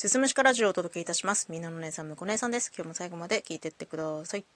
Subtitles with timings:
[0.00, 1.48] すすむしかラジオをお届けいたします。
[1.50, 2.72] みんなの姉さん、むこ姉さんです。
[2.74, 4.46] 今日も最後まで聞いてってください。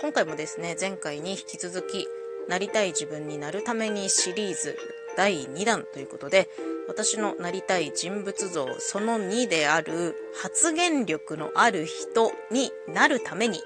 [0.00, 2.08] 今回もですね、前回に引き続き、
[2.48, 4.78] なりたい自分になるためにシリーズ
[5.14, 6.48] 第2弾ということで、
[6.88, 13.60] 私のなりたい人物像その2である発言力のある人になるために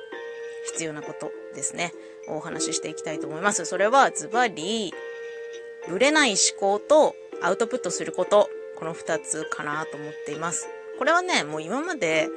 [0.73, 1.93] 必要なことですね。
[2.27, 3.65] お話ししていきたいと思います。
[3.65, 4.93] それはズバリ、
[5.89, 10.69] ぶれない思考とアウトプットすること、この2つかなと思っています。
[10.99, 12.29] これはね、もう今まで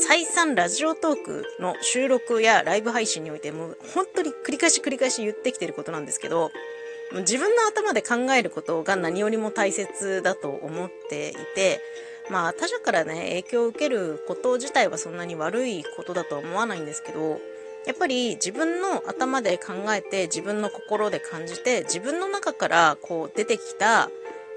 [0.00, 6.50] 再三ラジオトークの収録やライブ配信においても本当に繰り返し繰り返し言ってきてることなんですけど、
[7.12, 11.80] 自分の頭で考えることが何よりも大切だと思っていて、
[12.30, 17.40] まあ他者からね、影響を受けること自体はそんなに悪いことだとは思わないんですけど、
[17.84, 24.08] やっぱり自分の頭で考えて自分の心で感じて自分の中からこう出てきた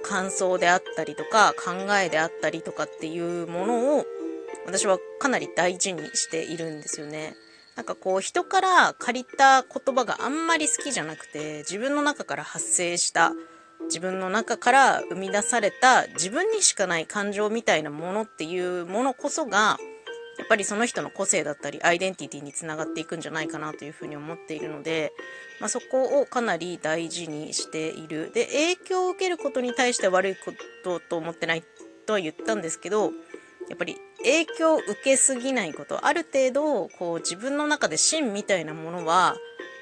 [0.06, 4.06] 感想であったりとか考えであったりとかっていうものを
[4.68, 7.36] 私はかなり大事にしているんですよね。
[7.76, 13.34] なんかこう人から借りた言葉があんまり好きじゃなくて自分の中から発生した
[13.88, 19.78] 自分の中から生み出された自分にしかない感情みたいなものっていうものこそが
[20.38, 25.14] やっぱりその人の個性だったりアイデンティティにつながっていくんじゃないかなというふうに思っているので、
[25.60, 28.32] まあ、そこをかなり大事にしている。
[28.34, 31.64] で影響を受けることに対して悪いことと思ってない
[32.06, 33.12] とは言ったんですけど
[33.70, 39.36] やっぱり影響を受けすぎないことある程度こう自分の中で芯みたいなものは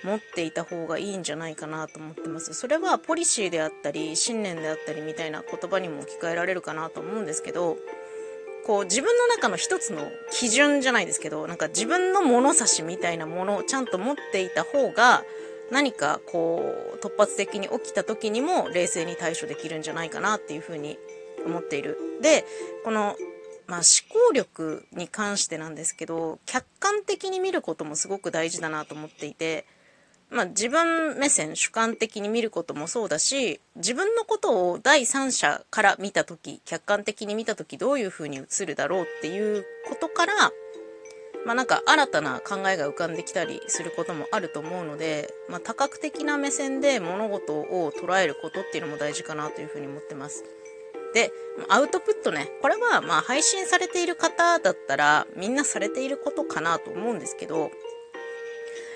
[0.04, 2.54] 持っていた方がいいんじゃないかなと思ってます。
[2.54, 7.78] それはポリシーであったり信念であったりみたいな言葉にも置き換えられるかなと思うんですけど
[8.66, 15.23] こう自分の中の一つの基準じゃないですけどなんか自分の物差しみたいなものをちゃんと持っていた方が
[15.72, 16.64] 何かこ
[16.95, 20.97] う突発的に起きた時にも冷静に対処できるんじゃないかなっていうふうに
[21.45, 21.97] 思っている。
[22.22, 22.45] で
[22.83, 23.16] この
[23.66, 29.65] まあ、思考力に関してなんですけど客観的に見ることもすごく大事だなと思っていて
[30.33, 40.33] まあ、自分目線主観的に見ることもそうだし自分のことを第三者から見た時客観的に見た時どういうふうに映るだろうっていうことから
[41.45, 50.44] まあなんか新たな考えが浮かんできたりすることもあると思うので、まあ、多角的な目線で物事を捉えることっていうのも大事かなというふうに思ってます。
[51.14, 51.32] で、
[51.70, 57.71] アウトプットね、これはまあ配信されている方だったらみんなされていることかなと思うんですけど、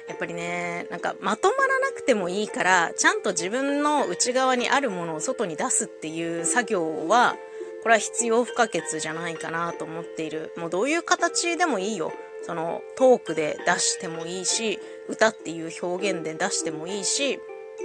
[0.08, 7.36] やっぱりね、なんかまとまらなくてもいいから、ちゃんと自分の内側にあるものを外に出すっていう作業は、
[7.84, 10.54] これは必要不可欠じゃないかなと思っている。
[10.58, 12.14] もうどういう形でもいいよ。
[12.44, 14.80] そのトークで出してもいいし、
[15.10, 17.40] 歌っていう表現で出してもいいし、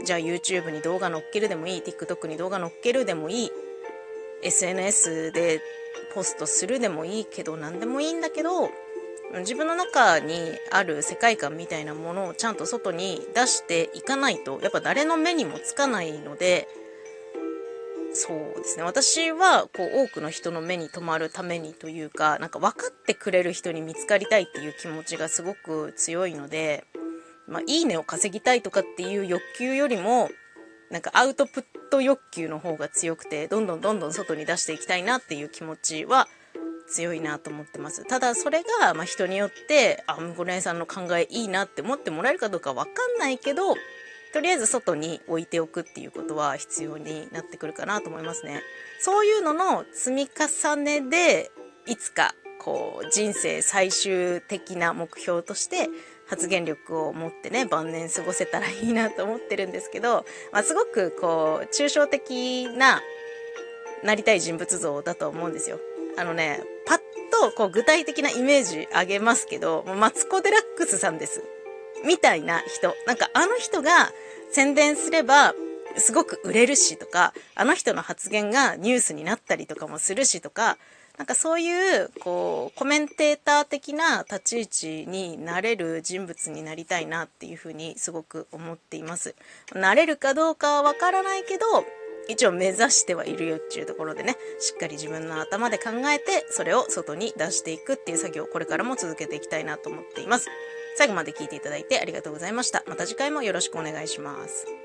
[0.05, 3.53] じゃあ YouTube に動画載っけるでもいい、TikTok に動画載っけるでもいい、
[4.43, 5.61] SNS で
[6.15, 8.71] ポストするでもいいけど、何でもいいんだけど、
[9.41, 10.37] 自分の中に
[10.71, 16.69] ある世界観みたいなものをちゃんと外に出していかないとやっぱ誰の目にもつかないので
[18.15, 18.83] そうですね。
[18.83, 26.85] 私はこう多くの人の目に留まるためにというかなんか分かってくれる人に見つかりたいっていう気持ちがすごく強いので、
[27.49, 30.29] まあ、いいねを稼ぎたいとかっていう欲求よりも
[30.91, 36.29] なんかアウトプット欲求の方が強くてどんどんどんどん外に出していきたいなっていう気持ちは
[36.93, 38.05] 強いなと思ってます。
[38.05, 43.75] ただそれが、ま、人によって、あ、むこ姉さんの考えいいなって思ってもらえるかどうかわかんないけど、
[44.33, 48.63] とりあえず外に置いておくっていうことは必要になってくるかなと思いますね。
[49.01, 51.51] そういうのの積み重ねで、
[51.87, 55.89] いつかこう人生最終的な目標として
[56.29, 63.01] 発言力を持ってね晩年過ごせたらいいなと思ってるんですけど、まあ、すごくこう抽象的な
[64.05, 65.81] なりたい人物像だと思うんですよ。
[66.17, 66.99] あのね、パッ
[67.31, 71.43] とこう具体的なイメージあげますけど、マツコ・デラックスさんです。
[72.05, 72.95] みたいな人。
[73.07, 74.13] なんかあの人が
[74.51, 75.55] 宣伝すれば
[75.97, 80.79] すごく売れるしとか、あの人の発言がニュースになったりとかもするしとか、
[81.19, 89.35] なんかそういう、こう、コメンテーター的な立ち位置になれる人物になりたいなっていうふうにすごく思っています。
[89.75, 91.65] なれるかどうかはわからないけど、
[92.29, 100.49] 一応目指してはいるよっていうところでね、しっかり自分の頭で考えて、それを外に出していくっていう作業をこれからも続けていきたいなと思っています。
[100.97, 102.85] 最後まで聞いていただいてありがとうございました。
[102.87, 104.82] また次回もよろしくお願いします。